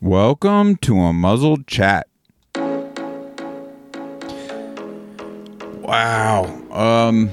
Welcome 0.00 0.76
to 0.76 0.94
unmuzzled 0.94 1.66
chat. 1.66 2.08
Wow. 5.82 6.44
Um 6.70 7.28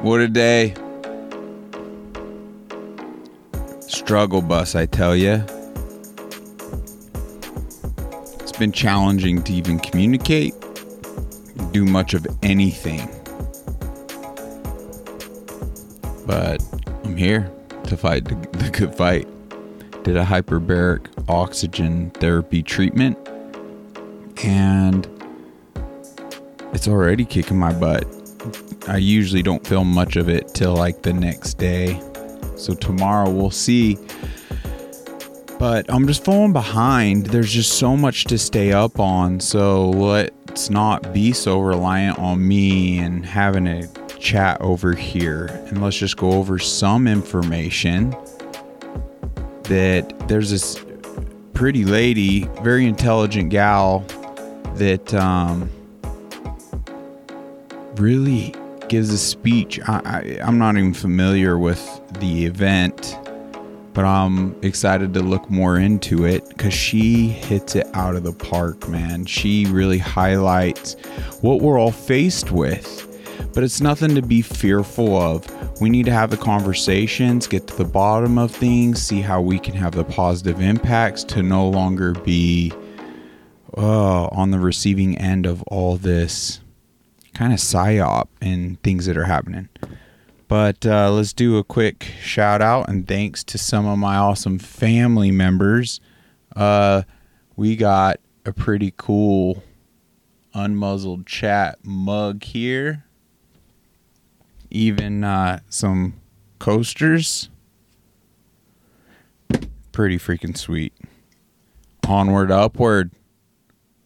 what 0.00 0.20
a 0.20 0.26
day. 0.26 0.74
Struggle 3.82 4.42
bus, 4.42 4.74
I 4.74 4.86
tell 4.86 5.14
you. 5.14 5.44
It's 8.40 8.58
been 8.58 8.72
challenging 8.72 9.44
to 9.44 9.52
even 9.52 9.78
communicate, 9.78 10.52
do 11.70 11.84
much 11.84 12.14
of 12.14 12.26
anything. 12.42 13.08
But 16.26 16.60
I'm 17.04 17.16
here 17.16 17.48
to 17.84 17.96
fight 17.96 18.24
the, 18.24 18.34
the 18.58 18.70
good 18.70 18.96
fight. 18.96 19.28
Did 20.08 20.16
a 20.16 20.24
hyperbaric 20.24 21.06
oxygen 21.28 22.08
therapy 22.12 22.62
treatment, 22.62 23.18
and 24.42 25.06
it's 26.72 26.88
already 26.88 27.26
kicking 27.26 27.58
my 27.58 27.74
butt. 27.74 28.06
I 28.88 28.96
usually 28.96 29.42
don't 29.42 29.66
feel 29.66 29.84
much 29.84 30.16
of 30.16 30.30
it 30.30 30.54
till 30.54 30.74
like 30.74 31.02
the 31.02 31.12
next 31.12 31.58
day. 31.58 32.00
So 32.56 32.72
tomorrow 32.72 33.28
we'll 33.28 33.50
see. 33.50 33.98
But 35.58 35.84
I'm 35.90 36.06
just 36.06 36.24
falling 36.24 36.54
behind. 36.54 37.26
There's 37.26 37.52
just 37.52 37.74
so 37.74 37.94
much 37.94 38.24
to 38.28 38.38
stay 38.38 38.72
up 38.72 38.98
on. 38.98 39.40
So 39.40 39.90
let's 39.90 40.70
not 40.70 41.12
be 41.12 41.34
so 41.34 41.60
reliant 41.60 42.18
on 42.18 42.48
me 42.48 42.98
and 43.00 43.26
having 43.26 43.66
a 43.66 43.86
chat 44.18 44.58
over 44.62 44.94
here. 44.94 45.48
And 45.66 45.82
let's 45.82 45.98
just 45.98 46.16
go 46.16 46.32
over 46.32 46.58
some 46.58 47.06
information 47.06 48.16
that 49.68 50.28
there's 50.28 50.50
this 50.50 50.84
pretty 51.54 51.84
lady, 51.84 52.44
very 52.62 52.86
intelligent 52.86 53.50
gal 53.50 54.00
that 54.74 55.12
um, 55.14 55.70
really 57.96 58.54
gives 58.88 59.12
a 59.12 59.18
speech. 59.18 59.80
I, 59.86 60.38
I'm 60.42 60.58
not 60.58 60.76
even 60.76 60.94
familiar 60.94 61.58
with 61.58 62.00
the 62.20 62.46
event, 62.46 63.18
but 63.92 64.04
I'm 64.04 64.54
excited 64.62 65.12
to 65.14 65.20
look 65.20 65.50
more 65.50 65.78
into 65.78 66.24
it 66.24 66.48
because 66.48 66.72
she 66.74 67.28
hits 67.28 67.74
it 67.74 67.86
out 67.94 68.14
of 68.14 68.22
the 68.22 68.32
park, 68.32 68.88
man. 68.88 69.26
She 69.26 69.66
really 69.66 69.98
highlights 69.98 70.94
what 71.40 71.60
we're 71.60 71.78
all 71.78 71.90
faced 71.90 72.52
with. 72.52 73.07
But 73.52 73.64
it's 73.64 73.80
nothing 73.80 74.14
to 74.14 74.22
be 74.22 74.42
fearful 74.42 75.16
of. 75.16 75.80
We 75.80 75.90
need 75.90 76.06
to 76.06 76.12
have 76.12 76.30
the 76.30 76.36
conversations, 76.36 77.46
get 77.46 77.66
to 77.68 77.76
the 77.76 77.84
bottom 77.84 78.38
of 78.38 78.50
things, 78.50 79.02
see 79.02 79.20
how 79.20 79.40
we 79.40 79.58
can 79.58 79.74
have 79.74 79.92
the 79.92 80.04
positive 80.04 80.60
impacts 80.60 81.24
to 81.24 81.42
no 81.42 81.68
longer 81.68 82.12
be 82.12 82.72
uh, 83.76 84.26
on 84.26 84.50
the 84.50 84.58
receiving 84.58 85.16
end 85.18 85.46
of 85.46 85.62
all 85.64 85.96
this 85.96 86.60
kind 87.34 87.52
of 87.52 87.58
psyop 87.58 88.28
and 88.40 88.82
things 88.82 89.06
that 89.06 89.16
are 89.16 89.24
happening. 89.24 89.68
But 90.48 90.86
uh, 90.86 91.12
let's 91.12 91.32
do 91.34 91.58
a 91.58 91.64
quick 91.64 92.06
shout 92.22 92.62
out 92.62 92.88
and 92.88 93.06
thanks 93.06 93.44
to 93.44 93.58
some 93.58 93.86
of 93.86 93.98
my 93.98 94.16
awesome 94.16 94.58
family 94.58 95.30
members. 95.30 96.00
Uh, 96.56 97.02
we 97.54 97.76
got 97.76 98.18
a 98.46 98.52
pretty 98.52 98.94
cool 98.96 99.62
unmuzzled 100.54 101.26
chat 101.26 101.78
mug 101.84 102.42
here. 102.42 103.04
Even 104.70 105.24
uh, 105.24 105.60
some 105.68 106.20
coasters. 106.58 107.48
Pretty 109.92 110.18
freaking 110.18 110.56
sweet. 110.56 110.92
Onward, 112.06 112.50
upward. 112.50 113.10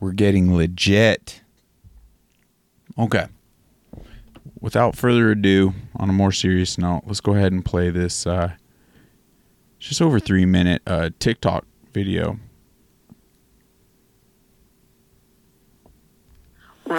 We're 0.00 0.12
getting 0.12 0.54
legit. 0.54 1.42
Okay. 2.98 3.26
Without 4.60 4.96
further 4.96 5.30
ado, 5.30 5.74
on 5.96 6.08
a 6.08 6.12
more 6.12 6.32
serious 6.32 6.78
note, 6.78 7.02
let's 7.06 7.20
go 7.20 7.34
ahead 7.34 7.52
and 7.52 7.64
play 7.64 7.90
this 7.90 8.26
uh, 8.26 8.52
just 9.78 10.00
over 10.00 10.20
three 10.20 10.46
minute 10.46 10.82
uh, 10.86 11.10
TikTok 11.18 11.64
video. 11.92 12.38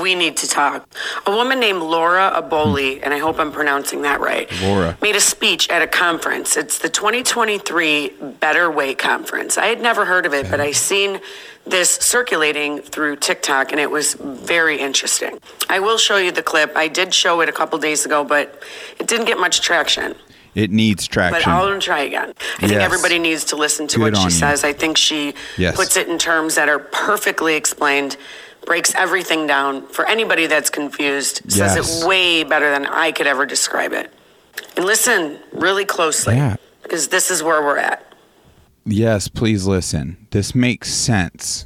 We 0.02 0.16
need 0.16 0.38
to 0.38 0.48
talk. 0.48 0.88
A 1.26 1.31
woman 1.31 1.59
named 1.59 1.81
Laura 1.81 2.31
Aboli, 2.36 2.98
hmm. 2.98 3.04
and 3.04 3.14
I 3.14 3.20
hope 3.20 3.40
I'm 3.40 3.52
pronouncing 3.52 4.02
that 4.04 4.20
right, 4.20 4.50
Laura. 4.62 4.98
made 5.02 5.16
a 5.16 5.22
speech 5.22 5.70
at 5.70 5.81
a 5.81 5.88
conference. 5.88 6.58
It's 6.58 6.78
the 6.80 6.90
2023 6.90 8.14
Better 8.40 8.70
Way 8.72 8.96
Conference. 8.96 9.58
I 9.58 9.68
had 9.68 9.81
never 9.81 10.06
heard 10.06 10.26
of 10.26 10.34
it, 10.34 10.50
but 10.50 10.59
I 10.59 10.72
seen 10.72 11.20
this 11.66 11.92
circulating 11.92 12.80
through 12.80 13.16
TikTok, 13.18 13.72
and 13.72 13.80
it 13.80 13.90
was 13.90 14.16
very 14.16 14.80
interesting. 14.80 15.40
I 15.70 15.80
will 15.80 15.98
show 15.98 16.18
you 16.18 16.31
the 16.31 16.44
clip. 16.44 16.75
I 16.75 16.88
did 16.88 17.14
show 17.14 17.42
it 17.42 17.50
a 17.50 17.54
couple 17.54 17.78
days 17.80 18.06
ago, 18.06 18.24
but 18.24 18.62
it 19.00 19.08
didn't 19.08 19.25
get 19.25 19.40
much 19.40 19.62
traction. 19.62 20.16
It 20.56 20.72
needs 20.72 21.08
traction. 21.08 21.42
But. 21.46 21.48
I'll 21.48 21.80
try 21.80 22.02
again. 22.02 22.34
I 22.60 22.68
think 22.68 22.80
everybody 22.80 23.18
needs 23.18 23.44
to 23.46 23.56
listen 23.56 23.88
to 23.88 23.98
Good 23.98 24.14
what 24.14 24.18
she 24.18 24.25
you. 24.25 24.30
says. 24.30 24.64
I 24.64 24.74
think 24.74 24.98
she 24.98 25.34
Yes. 25.58 25.75
puts 25.75 25.98
it 25.98 26.08
in 26.08 26.20
terms 26.20 26.56
that 26.56 26.70
are 26.70 26.80
perfectly 26.80 27.56
explained, 27.56 28.18
breaks 28.66 28.94
everything 28.96 29.46
down 29.47 29.88
for 29.88 30.06
anybody 30.07 30.47
that's 30.47 30.69
confused, 30.69 31.41
says 31.51 31.75
Yes. 31.75 32.01
it 32.03 32.07
way 32.07 32.44
better 32.44 32.72
than 32.72 32.85
I 32.85 33.12
could 33.12 33.28
ever 33.28 33.46
describe 33.46 33.94
it. 33.94 34.12
And 34.78 34.85
listen 34.85 35.40
really 35.51 35.85
closely 35.85 36.35
Yeah. 36.35 36.56
because 36.81 37.09
this 37.09 37.29
is 37.29 37.44
where 37.44 37.62
we're 37.62 37.78
at. 37.78 38.06
Yes, 38.85 39.28
please 39.28 39.66
listen. 39.66 40.28
This 40.31 40.53
makes 40.53 40.94
sense. 40.94 41.66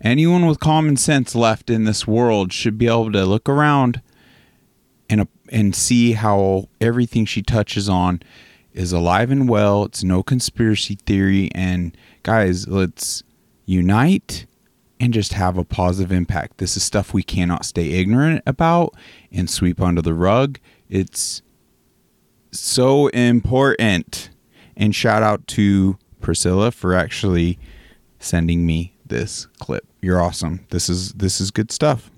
Anyone 0.00 0.46
with 0.46 0.60
common 0.60 0.96
sense 0.96 1.34
left 1.34 1.70
in 1.70 1.84
this 1.84 2.06
world 2.06 2.52
should 2.52 2.78
be 2.78 2.86
able 2.86 3.12
to 3.12 3.24
look 3.24 3.48
around 3.48 4.00
and 5.08 5.26
and 5.50 5.74
see 5.76 6.12
how 6.12 6.68
everything 6.80 7.24
she 7.24 7.40
touches 7.40 7.88
on 7.88 8.20
is 8.74 8.92
alive 8.92 9.30
and 9.30 9.48
well. 9.48 9.84
It's 9.84 10.02
no 10.02 10.22
conspiracy 10.22 10.96
theory 11.06 11.50
and 11.54 11.96
guys, 12.24 12.66
let's 12.66 13.22
unite 13.64 14.46
and 14.98 15.12
just 15.12 15.34
have 15.34 15.58
a 15.58 15.64
positive 15.64 16.12
impact. 16.12 16.58
This 16.58 16.76
is 16.76 16.82
stuff 16.82 17.12
we 17.12 17.22
cannot 17.22 17.64
stay 17.64 17.90
ignorant 17.92 18.42
about 18.46 18.94
and 19.30 19.48
sweep 19.48 19.80
under 19.80 20.02
the 20.02 20.14
rug. 20.14 20.58
It's 20.88 21.42
so 22.50 23.08
important. 23.08 24.30
And 24.76 24.94
shout 24.94 25.22
out 25.22 25.46
to 25.48 25.98
Priscilla 26.20 26.70
for 26.70 26.94
actually 26.94 27.58
sending 28.18 28.66
me 28.66 28.96
this 29.04 29.46
clip. 29.58 29.86
You're 30.00 30.20
awesome. 30.20 30.66
This 30.70 30.88
is 30.88 31.12
this 31.14 31.40
is 31.40 31.50
good 31.50 31.70
stuff. 31.70 32.10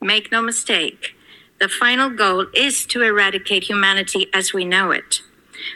Make 0.00 0.30
no 0.30 0.42
mistake, 0.42 1.14
the 1.58 1.68
final 1.68 2.10
goal 2.10 2.46
is 2.54 2.84
to 2.86 3.02
eradicate 3.02 3.64
humanity 3.64 4.26
as 4.34 4.52
we 4.52 4.64
know 4.64 4.90
it. 4.90 5.22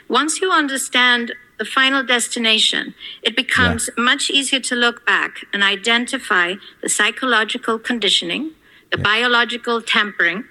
Once 0.07 0.39
you 0.41 0.51
understand 0.51 1.33
the 1.61 1.65
final 1.65 2.01
destination, 2.01 2.95
it 3.21 3.35
becomes 3.35 3.87
much 3.95 4.31
easier 4.31 4.59
to 4.59 4.73
look 4.73 5.05
back 5.05 5.45
and 5.53 5.61
identify 5.61 6.55
the 6.81 6.89
psychological 6.89 7.77
conditioning, 7.77 8.49
the 8.91 8.97
biological 8.97 9.79
tampering, 9.79 10.43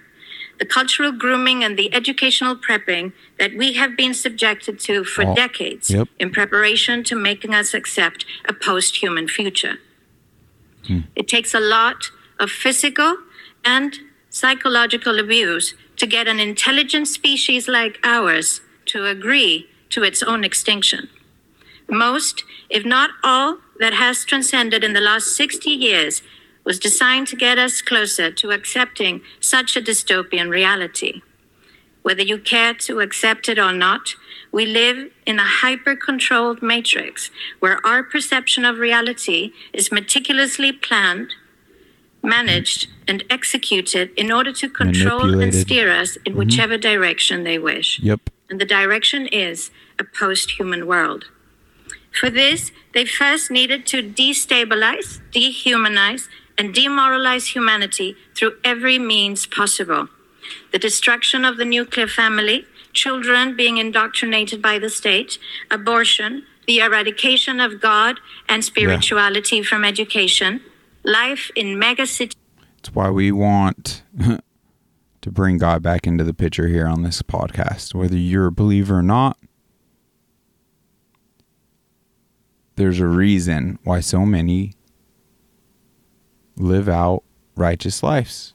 the 0.61 0.65
cultural 0.65 1.11
grooming, 1.11 1.65
and 1.65 1.77
the 1.77 1.93
educational 1.93 2.55
prepping 2.55 3.13
that 3.41 3.57
we 3.57 3.73
have 3.73 3.97
been 3.97 4.15
subjected 4.15 4.79
to 4.79 5.03
for 5.03 5.25
Oh, 5.27 5.35
decades 5.35 5.91
yep. 5.91 6.07
in 6.21 6.31
preparation 6.31 7.03
to 7.09 7.17
making 7.17 7.57
us 7.57 7.75
accept 7.75 8.25
a 8.45 8.53
post 8.53 9.03
human 9.03 9.27
future. 9.27 9.79
Hmm. 10.87 11.01
It 11.17 11.27
takes 11.27 11.55
a 11.55 11.65
lot 11.79 12.01
of 12.39 12.53
physical 12.53 13.17
and 13.65 13.99
psychological 14.29 15.19
abuse 15.19 15.75
to 15.97 16.07
get 16.07 16.29
an 16.29 16.39
intelligent 16.39 17.09
species 17.09 17.67
like 17.67 17.99
ours 18.05 18.61
to 18.93 19.07
agree 19.07 19.67
to 19.91 20.03
its 20.03 20.23
own 20.23 20.45
extinction. 20.45 21.09
Most, 21.89 22.45
if 22.69 22.85
not 22.85 23.11
all, 23.23 23.59
that 23.79 23.95
has 23.95 24.25
transcended 24.25 24.85
in 24.85 24.93
the 24.93 25.01
last 25.01 25.37
60 25.37 25.71
years 25.71 26.23
was 26.65 26.79
designed 26.79 27.27
to 27.29 27.37
get 27.37 27.59
us 27.59 27.83
closer 27.83 28.31
to 28.31 28.51
accepting 28.51 29.23
such 29.41 29.77
a 29.77 29.81
dystopian 29.81 30.51
reality. 30.51 31.23
Whether 32.03 32.23
you 32.23 32.39
care 32.39 32.75
to 32.75 33.01
accept 33.01 33.49
it 33.49 33.59
or 33.59 33.73
not, 33.73 34.15
we 34.53 34.67
live 34.67 35.11
in 35.27 35.39
a 35.39 35.45
hyper 35.45 35.95
controlled 35.95 36.63
matrix 36.63 37.31
where 37.61 37.85
our 37.87 38.03
perception 38.03 38.65
of 38.65 38.79
reality 38.79 39.53
is 39.73 39.93
meticulously 39.93 40.73
planned, 40.73 41.35
managed, 42.23 42.89
and 43.07 43.25
executed 43.31 44.11
in 44.17 44.33
order 44.33 44.53
to 44.53 44.69
control 44.69 45.41
and 45.41 45.55
steer 45.55 45.91
us 45.91 46.17
in 46.17 46.33
mm-hmm. 46.33 46.39
whichever 46.39 46.77
direction 46.77 47.45
they 47.45 47.59
wish. 47.59 48.01
Yep. 48.01 48.31
And 48.51 48.61
the 48.61 48.67
direction 48.67 49.27
is 49.29 49.71
a 49.99 50.05
post 50.05 50.53
human 50.53 50.87
world. 50.87 51.27
For 52.11 52.29
this, 52.29 52.73
they 52.93 53.07
first 53.07 53.51
needed 53.51 53.87
to 53.87 54.03
destabilize, 54.03 55.21
dehumanize, 55.33 56.29
and 56.59 56.75
demoralize 56.75 57.55
humanity 57.55 58.17
through 58.35 58.57
every 58.65 58.99
means 58.99 59.47
possible. 59.47 60.09
The 60.73 60.79
destruction 60.79 61.45
of 61.45 61.57
the 61.57 61.65
nuclear 61.65 62.09
family, 62.09 62.67
children 62.93 63.57
being 63.57 63.79
indoctrinated 63.79 64.61
by 64.61 64.79
the 64.81 64.91
state, 64.91 65.39
abortion, 65.71 66.45
the 66.67 66.81
eradication 66.81 67.61
of 67.61 67.81
God 67.81 68.19
and 68.49 68.65
spirituality 68.65 69.63
from 69.63 69.85
education, 69.85 70.61
life 71.05 71.51
in 71.55 71.79
megacity. 71.79 72.35
It's 72.79 72.95
why 72.95 73.11
we 73.11 73.31
want 73.31 74.03
to 75.23 75.31
bring 75.31 75.59
God 75.59 75.83
back 75.83 76.07
into 76.07 76.25
the 76.25 76.35
picture 76.35 76.67
here 76.67 76.87
on 76.87 77.03
this 77.03 77.23
podcast. 77.23 77.95
Whether 77.95 78.17
you're 78.17 78.47
a 78.47 78.53
believer 78.53 78.99
or 78.99 79.03
not, 79.03 79.39
there's 82.77 83.01
a 83.01 83.07
reason 83.07 83.79
why 83.85 84.01
so 84.01 84.25
many 84.25 84.75
live 86.57 86.89
out 86.89 87.23
righteous 87.57 88.03
lives 88.03 88.55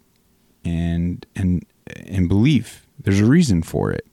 and 0.63 1.25
and 1.35 1.65
and 2.07 2.27
believe. 2.27 2.87
There's 2.99 3.21
a 3.21 3.25
reason 3.25 3.61
for 3.61 3.91
it. 3.91 4.07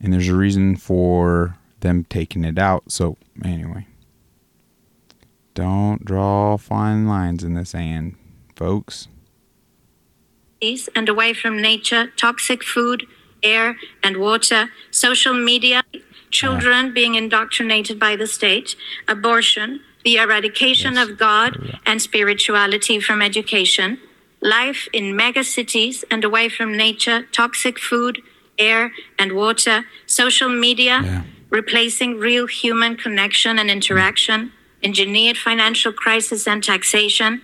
And 0.00 0.12
there's 0.12 0.28
a 0.28 0.34
reason 0.34 0.76
for 0.76 1.56
them 1.80 2.04
taking 2.04 2.44
it 2.44 2.58
out. 2.58 2.90
So 2.90 3.16
anyway. 3.44 3.86
Don't 5.54 6.04
draw 6.04 6.56
fine 6.56 7.08
lines 7.08 7.42
in 7.42 7.54
the 7.54 7.64
sand, 7.64 8.14
folks 8.54 9.08
and 10.94 11.08
away 11.08 11.32
from 11.32 11.60
nature, 11.60 12.08
toxic 12.16 12.64
food, 12.64 13.06
air, 13.42 13.76
and 14.02 14.16
water, 14.16 14.70
social 14.90 15.34
media, 15.34 15.84
children 16.30 16.92
being 16.92 17.14
indoctrinated 17.14 17.98
by 17.98 18.16
the 18.16 18.26
state, 18.26 18.76
abortion, 19.06 19.80
the 20.04 20.16
eradication 20.16 20.94
yes. 20.94 21.08
of 21.08 21.18
God 21.18 21.78
and 21.86 22.02
spirituality 22.02 23.00
from 23.00 23.22
education, 23.22 23.98
life 24.40 24.88
in 24.92 25.16
megacities 25.16 26.04
and 26.10 26.24
away 26.24 26.48
from 26.48 26.76
nature, 26.76 27.22
toxic 27.32 27.78
food, 27.78 28.20
air, 28.58 28.92
and 29.18 29.32
water, 29.32 29.84
social 30.06 30.48
media, 30.48 31.00
yeah. 31.04 31.22
replacing 31.50 32.18
real 32.18 32.46
human 32.46 32.96
connection 32.96 33.58
and 33.58 33.70
interaction, 33.70 34.52
engineered 34.82 35.36
financial 35.36 35.92
crisis 35.92 36.46
and 36.46 36.62
taxation 36.62 37.42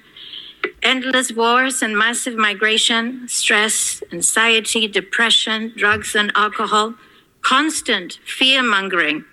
endless 0.84 1.32
wars 1.32 1.82
and 1.82 1.96
massive 1.96 2.36
migration, 2.36 3.26
stress, 3.28 4.02
anxiety, 4.12 4.86
depression, 4.86 5.72
drugs 5.76 6.14
and 6.14 6.30
alcohol, 6.36 6.94
constant 7.40 8.18
fear 8.24 8.62
mongering, 8.62 9.24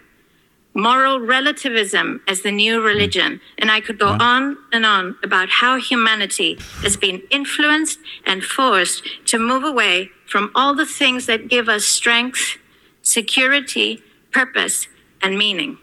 moral 0.74 1.20
relativism 1.20 2.22
as 2.28 2.42
the 2.42 2.52
new 2.52 2.80
hmm. 2.80 2.86
religion. 2.86 3.42
And 3.58 3.70
I 3.70 3.82
could 3.82 4.00
go 4.00 4.16
on 4.20 4.58
and 4.72 4.86
on 4.86 5.18
about 5.24 5.50
how 5.50 5.80
humanity 5.80 6.58
has 6.82 6.98
been 6.98 7.22
influenced 7.30 8.00
and 8.26 8.44
forced 8.44 9.04
to 9.28 9.38
move 9.38 9.64
away 9.64 10.10
from 10.26 10.52
all 10.56 10.74
the 10.74 10.86
things 10.86 11.26
that 11.26 11.50
give 11.50 11.68
us 11.68 11.86
strength, 11.86 12.58
security, 13.02 14.02
purpose, 14.32 14.88
and 15.22 15.38
meaning. 15.38 15.78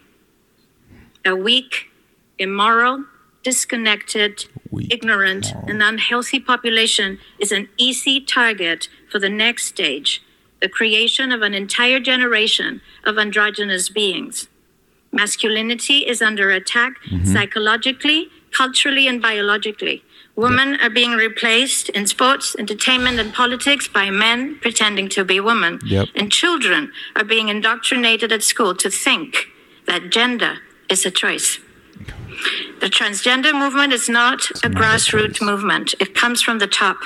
A 1.25 1.35
weak, 1.35 1.91
immoral, 2.39 3.05
disconnected, 3.49 4.45
Weak, 4.69 4.93
ignorant, 4.95 5.45
moral. 5.53 5.69
and 5.69 5.79
unhealthy 5.91 6.39
population 6.51 7.09
is 7.43 7.51
an 7.51 7.65
easy 7.87 8.17
target 8.37 8.81
for 9.11 9.19
the 9.19 9.33
next 9.45 9.63
stage 9.65 10.11
the 10.61 10.69
creation 10.79 11.31
of 11.31 11.41
an 11.41 11.53
entire 11.53 12.01
generation 12.11 12.81
of 13.05 13.17
androgynous 13.17 13.87
beings. 13.99 14.35
Masculinity 15.21 15.99
is 16.11 16.21
under 16.21 16.47
attack 16.59 16.93
mm-hmm. 17.05 17.31
psychologically, 17.33 18.27
culturally, 18.51 19.07
and 19.07 19.21
biologically. 19.21 20.03
Women 20.35 20.69
yep. 20.71 20.81
are 20.81 20.89
being 21.01 21.13
replaced 21.27 21.87
in 21.97 22.07
sports, 22.07 22.57
entertainment, 22.63 23.17
and 23.21 23.33
politics 23.33 23.87
by 23.87 24.09
men 24.09 24.39
pretending 24.65 25.07
to 25.15 25.23
be 25.23 25.39
women. 25.39 25.79
Yep. 25.85 26.09
And 26.13 26.29
children 26.41 26.91
are 27.15 27.23
being 27.23 27.47
indoctrinated 27.47 28.29
at 28.31 28.43
school 28.43 28.75
to 28.83 28.89
think 28.89 29.29
that 29.87 30.09
gender 30.09 30.53
is 30.89 31.05
a 31.05 31.11
choice. 31.23 31.59
The 32.81 32.87
transgender 32.87 33.53
movement 33.53 33.91
is 33.91 34.07
not 34.07 34.49
a 34.63 34.69
grassroots 34.69 35.41
movement. 35.41 35.93
It 35.99 36.15
comes 36.15 36.41
from 36.41 36.59
the 36.59 36.67
top. 36.67 36.97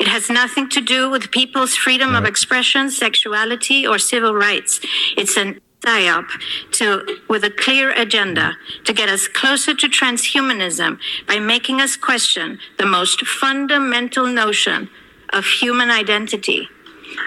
It 0.00 0.08
has 0.08 0.30
nothing 0.30 0.70
to 0.70 0.80
do 0.80 1.10
with 1.10 1.30
people's 1.30 1.76
freedom 1.76 2.14
of 2.14 2.24
expression, 2.24 2.90
sexuality, 2.90 3.86
or 3.86 3.98
civil 3.98 4.34
rights. 4.34 4.80
It's 5.16 5.36
an 5.36 5.60
psyop 5.82 6.28
to 6.70 7.18
with 7.28 7.44
a 7.44 7.50
clear 7.50 7.90
agenda 7.90 8.56
to 8.84 8.92
get 8.92 9.08
us 9.08 9.26
closer 9.28 9.74
to 9.74 9.88
transhumanism 9.88 10.98
by 11.26 11.38
making 11.38 11.80
us 11.80 11.96
question 11.96 12.58
the 12.78 12.86
most 12.86 13.26
fundamental 13.26 14.26
notion 14.26 14.88
of 15.32 15.44
human 15.44 15.90
identity, 15.90 16.68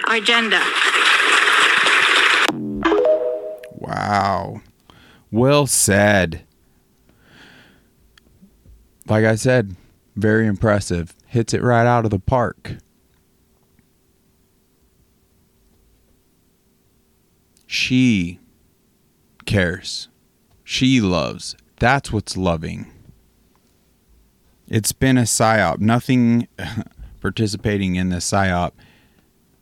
our 0.08 0.20
gender. 0.20 0.62
Wow. 3.78 4.62
Well 5.30 5.66
said 5.66 6.45
like 9.08 9.24
I 9.24 9.34
said, 9.36 9.76
very 10.14 10.46
impressive. 10.46 11.14
Hits 11.26 11.54
it 11.54 11.62
right 11.62 11.86
out 11.86 12.04
of 12.04 12.10
the 12.10 12.18
park. 12.18 12.76
She 17.66 18.40
cares. 19.44 20.08
She 20.64 21.00
loves. 21.00 21.56
That's 21.78 22.12
what's 22.12 22.36
loving. 22.36 22.92
It's 24.68 24.92
been 24.92 25.18
a 25.18 25.22
psyop. 25.22 25.78
Nothing 25.78 26.48
participating 27.20 27.96
in 27.96 28.08
the 28.08 28.16
psyop 28.16 28.72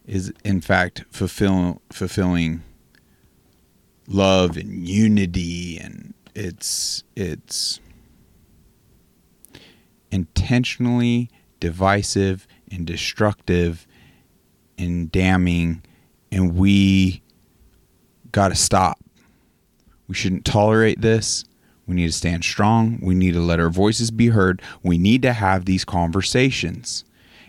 is, 0.06 0.32
in 0.44 0.60
fact, 0.60 1.04
fulfill, 1.10 1.82
fulfilling 1.90 2.62
love 4.06 4.56
and 4.56 4.86
unity, 4.86 5.78
and 5.78 6.14
it's 6.34 7.04
it's 7.16 7.80
intentionally 10.14 11.28
divisive 11.58 12.46
and 12.70 12.86
destructive 12.86 13.86
and 14.78 15.10
damning, 15.10 15.82
and 16.30 16.54
we 16.54 17.20
got 18.30 18.48
to 18.48 18.54
stop. 18.54 18.98
We 20.06 20.14
shouldn't 20.14 20.44
tolerate 20.44 21.00
this. 21.00 21.44
We 21.86 21.96
need 21.96 22.06
to 22.06 22.12
stand 22.12 22.44
strong. 22.44 22.98
We 23.02 23.14
need 23.14 23.34
to 23.34 23.40
let 23.40 23.60
our 23.60 23.70
voices 23.70 24.10
be 24.10 24.28
heard. 24.28 24.62
We 24.82 24.98
need 24.98 25.22
to 25.22 25.32
have 25.32 25.64
these 25.64 25.84
conversations. 25.84 27.04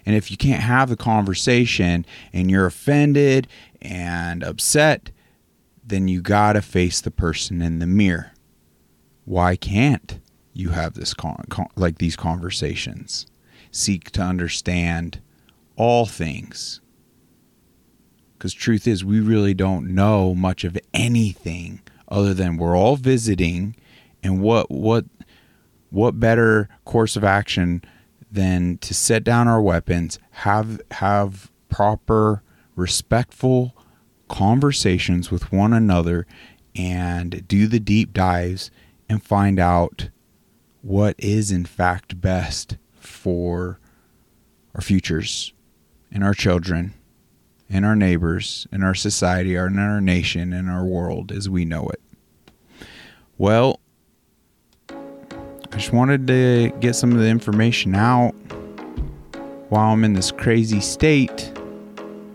And 0.05 0.15
if 0.15 0.31
you 0.31 0.37
can't 0.37 0.61
have 0.61 0.89
the 0.89 0.97
conversation 0.97 2.05
and 2.33 2.49
you're 2.49 2.65
offended 2.65 3.47
and 3.81 4.43
upset, 4.43 5.11
then 5.85 6.07
you 6.07 6.21
got 6.21 6.53
to 6.53 6.61
face 6.61 6.99
the 6.99 7.11
person 7.11 7.61
in 7.61 7.79
the 7.79 7.87
mirror. 7.87 8.33
Why 9.23 9.55
can't 9.55 10.19
you 10.55 10.69
have 10.69 10.93
this 10.93 11.13
con-, 11.13 11.45
con- 11.49 11.67
like 11.75 11.97
these 11.97 12.15
conversations. 12.15 13.27
Seek 13.71 14.09
to 14.11 14.21
understand 14.21 15.19
all 15.75 16.05
things. 16.05 16.79
Because 18.33 18.53
truth 18.53 18.87
is 18.87 19.03
we 19.03 19.19
really 19.19 19.53
don't 19.53 19.93
know 19.93 20.33
much 20.33 20.63
of 20.63 20.77
anything 20.93 21.81
other 22.07 22.33
than 22.33 22.57
we're 22.57 22.77
all 22.77 22.95
visiting 22.95 23.75
and 24.23 24.41
what 24.41 24.69
what 24.71 25.05
what 25.89 26.19
better 26.19 26.69
course 26.85 27.15
of 27.15 27.23
action 27.23 27.81
than 28.31 28.77
to 28.79 28.93
set 28.93 29.23
down 29.23 29.47
our 29.47 29.61
weapons 29.61 30.19
have 30.31 30.81
have 30.91 31.51
proper 31.69 32.43
respectful 32.75 33.75
conversations 34.27 35.31
with 35.31 35.51
one 35.51 35.73
another 35.73 36.27
and 36.75 37.47
do 37.47 37.67
the 37.67 37.79
deep 37.79 38.13
dives 38.13 38.69
and 39.09 39.23
find 39.23 39.59
out 39.59 40.09
what 40.85 41.15
is 41.17 41.51
in 41.51 41.65
fact 41.65 42.21
best 42.21 42.77
for 42.93 43.79
our 44.75 44.81
futures 44.81 45.51
and 46.11 46.23
our 46.23 46.35
children 46.35 46.93
and 47.67 47.83
our 47.83 47.95
neighbors 47.95 48.67
and 48.71 48.83
our 48.83 48.93
society 48.93 49.55
and 49.55 49.79
our 49.79 49.99
nation 49.99 50.53
and 50.53 50.69
our 50.69 50.85
world 50.85 51.31
as 51.31 51.49
we 51.49 51.65
know 51.65 51.87
it. 51.87 51.99
Well, 53.39 53.79
I 54.87 55.77
just 55.77 55.91
wanted 55.91 56.27
to 56.27 56.71
get 56.79 56.95
some 56.95 57.13
of 57.13 57.17
the 57.17 57.29
information 57.29 57.95
out 57.95 58.33
while 59.69 59.91
I'm 59.91 60.03
in 60.03 60.13
this 60.13 60.31
crazy 60.31 60.81
state, 60.81 61.51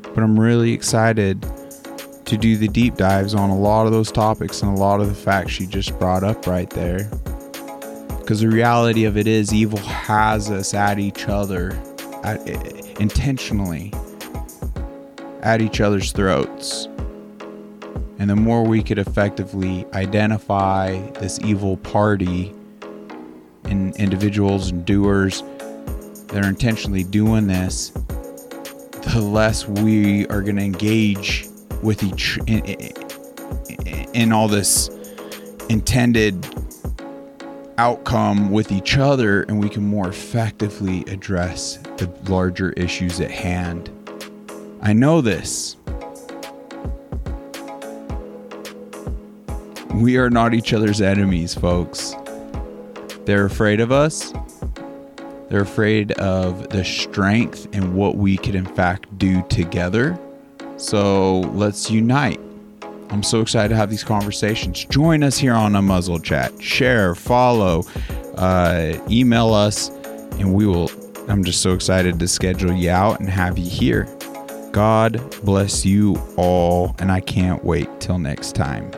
but 0.02 0.24
I'm 0.24 0.38
really 0.38 0.72
excited 0.72 1.40
to 2.24 2.36
do 2.36 2.56
the 2.56 2.66
deep 2.66 2.96
dives 2.96 3.32
on 3.32 3.50
a 3.50 3.56
lot 3.56 3.86
of 3.86 3.92
those 3.92 4.10
topics 4.10 4.60
and 4.62 4.76
a 4.76 4.80
lot 4.80 5.00
of 5.00 5.06
the 5.06 5.14
facts 5.14 5.52
she 5.52 5.66
just 5.66 5.96
brought 6.00 6.24
up 6.24 6.48
right 6.48 6.68
there. 6.70 7.08
Because 8.30 8.42
the 8.42 8.48
reality 8.48 9.06
of 9.06 9.16
it 9.16 9.26
is, 9.26 9.52
evil 9.52 9.80
has 9.80 10.52
us 10.52 10.72
at 10.72 11.00
each 11.00 11.26
other, 11.26 11.72
at, 12.22 12.38
intentionally, 13.00 13.92
at 15.42 15.60
each 15.60 15.80
other's 15.80 16.12
throats. 16.12 16.86
And 18.20 18.30
the 18.30 18.36
more 18.36 18.62
we 18.62 18.84
could 18.84 18.98
effectively 18.98 19.84
identify 19.94 21.00
this 21.18 21.40
evil 21.40 21.76
party 21.78 22.54
in 23.64 23.92
individuals 23.94 24.70
and 24.70 24.84
doers 24.84 25.42
that 26.28 26.44
are 26.44 26.48
intentionally 26.48 27.02
doing 27.02 27.48
this, 27.48 27.88
the 29.12 29.20
less 29.20 29.66
we 29.66 30.28
are 30.28 30.40
going 30.40 30.54
to 30.54 30.62
engage 30.62 31.48
with 31.82 32.04
each 32.04 32.38
in 34.14 34.32
all 34.32 34.46
this 34.46 34.88
intended 35.68 36.46
outcome 37.80 38.50
with 38.50 38.70
each 38.72 38.98
other 38.98 39.44
and 39.44 39.58
we 39.58 39.66
can 39.66 39.82
more 39.82 40.06
effectively 40.06 41.02
address 41.06 41.78
the 41.96 42.06
larger 42.28 42.72
issues 42.72 43.22
at 43.22 43.30
hand. 43.30 43.88
I 44.82 44.92
know 44.92 45.22
this. 45.22 45.78
We 49.94 50.18
are 50.18 50.28
not 50.28 50.52
each 50.52 50.74
other's 50.74 51.00
enemies, 51.00 51.54
folks. 51.54 52.14
They're 53.24 53.46
afraid 53.46 53.80
of 53.80 53.90
us. 53.90 54.34
They're 55.48 55.62
afraid 55.62 56.12
of 56.12 56.68
the 56.68 56.84
strength 56.84 57.66
and 57.72 57.94
what 57.94 58.18
we 58.18 58.36
could, 58.36 58.56
in 58.56 58.66
fact, 58.66 59.16
do 59.16 59.42
together. 59.48 60.20
So 60.76 61.40
let's 61.54 61.90
unite. 61.90 62.40
I'm 63.10 63.22
so 63.22 63.40
excited 63.40 63.70
to 63.70 63.76
have 63.76 63.90
these 63.90 64.04
conversations. 64.04 64.84
Join 64.84 65.22
us 65.22 65.36
here 65.36 65.54
on 65.54 65.72
unmuzzled 65.72 66.22
chat. 66.22 66.62
Share, 66.62 67.14
follow, 67.14 67.84
uh, 68.36 68.96
email 69.10 69.52
us, 69.52 69.88
and 70.38 70.54
we 70.54 70.66
will. 70.66 70.90
I'm 71.28 71.44
just 71.44 71.60
so 71.60 71.72
excited 71.72 72.18
to 72.18 72.28
schedule 72.28 72.72
you 72.72 72.90
out 72.90 73.20
and 73.20 73.28
have 73.28 73.58
you 73.58 73.68
here. 73.68 74.04
God 74.72 75.20
bless 75.42 75.84
you 75.84 76.16
all, 76.36 76.94
and 77.00 77.10
I 77.10 77.20
can't 77.20 77.64
wait 77.64 77.88
till 78.00 78.18
next 78.18 78.54
time. 78.54 78.90